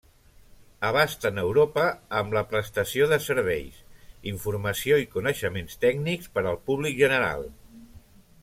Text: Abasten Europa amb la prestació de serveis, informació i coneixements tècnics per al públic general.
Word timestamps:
Abasten 0.87 1.35
Europa 1.41 1.83
amb 2.21 2.33
la 2.37 2.43
prestació 2.55 3.09
de 3.13 3.21
serveis, 3.27 3.77
informació 4.33 4.99
i 5.05 5.09
coneixements 5.13 5.81
tècnics 5.87 6.35
per 6.39 6.47
al 6.53 6.61
públic 6.71 6.99
general. 7.05 7.51